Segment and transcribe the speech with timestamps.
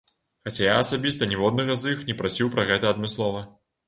[0.47, 3.45] Хаця я асабіста ніводнага з іх не прасіў пра гэта адмыслова.